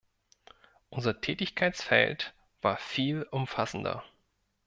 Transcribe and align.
Unser 0.89 1.21
Tätigkeitsfeld 1.21 2.33
war 2.63 2.77
viel 2.77 3.21
umfassender. 3.29 4.03